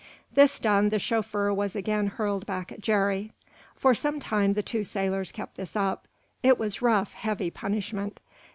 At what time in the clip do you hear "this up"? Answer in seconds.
5.57-6.07